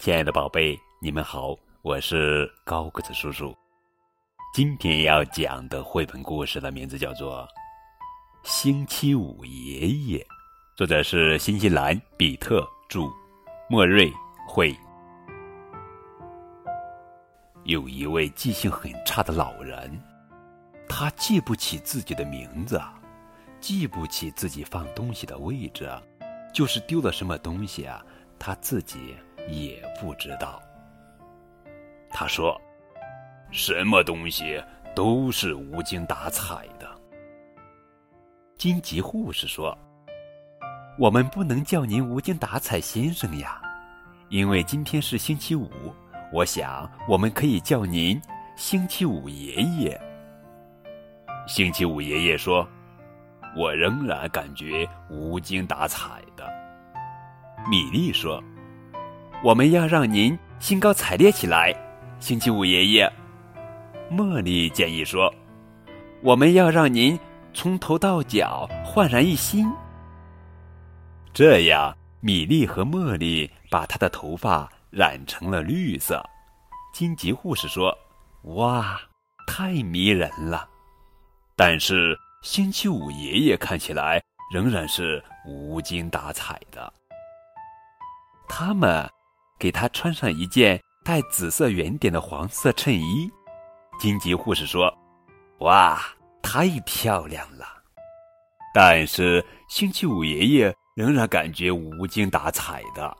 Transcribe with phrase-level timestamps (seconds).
[0.00, 3.54] 亲爱的宝贝，你们好，我是高个子叔叔。
[4.54, 7.46] 今天要讲的绘本故事的名字叫做
[8.48, 10.18] 《星期五爷爷》，
[10.74, 13.10] 作者是新西兰比特著，
[13.68, 14.10] 莫瑞
[14.48, 14.74] 绘。
[17.64, 20.02] 有一位记性很差的老人，
[20.88, 22.80] 他记不起自己的名字，
[23.60, 25.86] 记不起自己放东西的位置，
[26.54, 28.02] 就是丢了什么东西啊，
[28.38, 29.14] 他自己。
[29.50, 30.62] 也不知道。
[32.08, 32.60] 他说
[33.50, 34.62] ：“什么东西
[34.94, 36.88] 都是无精打采的。”
[38.58, 39.76] 荆棘护士说
[40.98, 43.60] ：“我们不能叫您无精打采先生呀，
[44.28, 45.70] 因为今天是星期五。
[46.32, 48.20] 我想我们可以叫您
[48.56, 50.00] 星期五爷爷。”
[51.46, 52.68] 星期五爷爷说
[53.56, 56.48] ：“我仍然感觉无精打采的。”
[57.70, 58.42] 米莉说。
[59.42, 61.74] 我们要让您兴高采烈起来，
[62.18, 63.10] 星期五爷爷。
[64.10, 65.32] 茉莉建议说
[66.20, 67.18] ：“我们要让您
[67.54, 69.66] 从头到脚焕然一新。”
[71.32, 76.22] 这样，米莉和茉莉把她的头发染成了绿色。
[76.92, 77.96] 荆棘护士说
[78.56, 79.00] ：“哇，
[79.46, 80.68] 太迷人了！”
[81.56, 86.92] 但是，星期五爷爷看起来仍然是无精打采的。
[88.46, 89.10] 他们。
[89.60, 93.30] 给他穿上一件带紫色圆点的黄色衬衣，
[94.00, 94.92] 荆棘护士说
[95.60, 96.00] ：“哇，
[96.40, 97.66] 太漂亮了！”
[98.72, 103.14] 但是星期五爷爷仍然感觉无精打采的。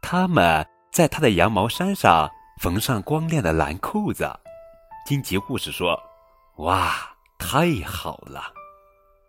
[0.00, 2.28] 他们在他的羊毛衫上
[2.60, 4.28] 缝上光亮的蓝扣子，
[5.06, 5.96] 荆棘护士说
[6.58, 6.92] ：“哇，
[7.38, 8.52] 太好了！”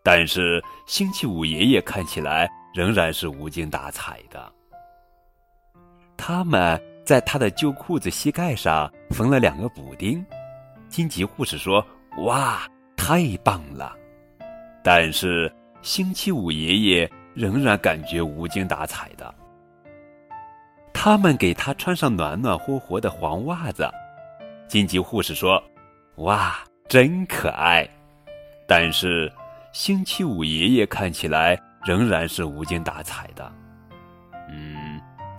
[0.03, 4.53] 但是星期五爷爷看起来仍然是无精打采的。
[6.25, 10.25] 他们在他的旧裤子膝盖上缝了两个补丁，
[10.87, 11.85] 荆棘护士说
[12.23, 13.93] ：“哇，太棒了！”
[14.81, 19.35] 但是星期五爷爷仍然感觉无精打采的。
[20.93, 23.91] 他们给他穿上暖暖和和的黄袜子，
[24.65, 25.61] 金吉护士说
[26.23, 26.55] ：“哇，
[26.87, 27.85] 真可爱！”
[28.65, 29.29] 但是
[29.73, 33.51] 星期五爷爷看起来仍然是无精打采的。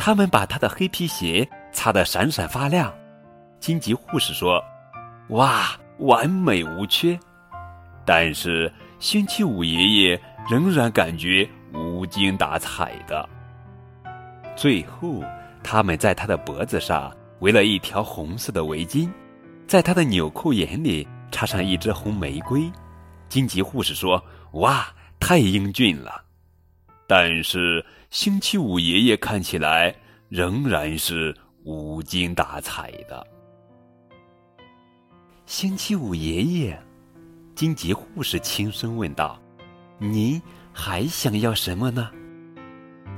[0.04, 2.92] 他们把他的黑皮鞋擦得闪闪发亮，
[3.58, 4.62] 荆棘护士说
[5.32, 5.70] ：“哇，
[6.00, 7.18] 完美无缺。”
[8.04, 13.26] 但是星期五爷爷仍然感觉无精打采的。
[14.54, 15.24] 最后，
[15.62, 19.08] 他们在他的脖子上围了一条红色的围巾，
[19.66, 22.70] 在他的纽扣眼里插上一支红玫瑰。
[23.30, 24.22] 荆棘护士说
[24.52, 24.86] ：“哇，
[25.18, 26.23] 太英俊了。”
[27.06, 29.94] 但是星期五爷爷看起来
[30.28, 33.26] 仍然是无精打采的。
[35.44, 36.82] 星期五爷爷，
[37.54, 39.38] 金吉护士轻声问道
[40.00, 40.40] ：“您
[40.72, 42.10] 还想要什么呢？”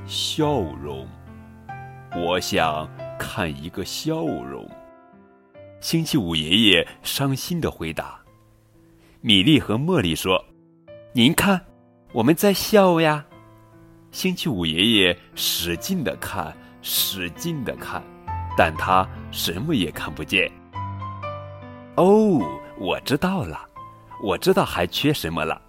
[0.05, 1.07] 笑容，
[2.17, 2.89] 我想
[3.19, 4.69] 看一个笑容。
[5.81, 8.19] 星期五爷爷伤心的回答。
[9.21, 10.45] 米莉和茉莉说
[11.15, 11.65] ：“您看，
[12.13, 13.25] 我们在笑呀。”
[14.17, 16.51] 星期五爷爷使劲的看，
[16.81, 18.03] 使劲的看，
[18.57, 20.51] 但他什么也看不见。
[21.97, 22.41] 哦，
[22.79, 23.61] 我知道了，
[24.23, 25.61] 我知道还缺什么了。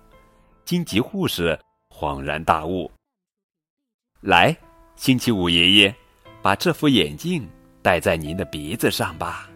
[0.64, 1.60] 荆棘护士
[1.90, 2.90] 恍然大悟。
[4.22, 4.56] 来，
[4.96, 5.94] 星期五爷爷，
[6.42, 7.46] 把这副眼镜
[7.82, 9.50] 戴在您的鼻子上吧。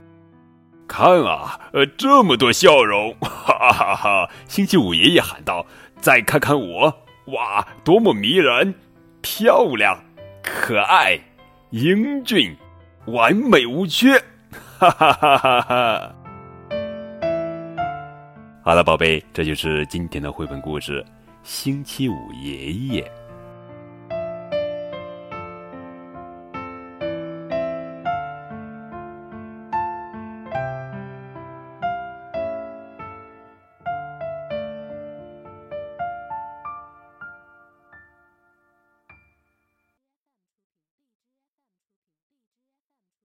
[0.86, 4.30] 看啊，呃，这么多笑容，哈哈哈！
[4.50, 5.66] 星期五爷爷喊道
[6.02, 6.94] ：“再看看我。”
[7.26, 8.74] 哇，多么迷人、
[9.22, 9.98] 漂亮、
[10.42, 11.20] 可爱、
[11.70, 12.56] 英俊、
[13.06, 14.18] 完美无缺！
[14.80, 16.16] 哈哈哈哈哈！
[18.64, 21.02] 好了，宝贝，这就是今天的绘本故事
[21.44, 23.04] 《星期五爷爷》。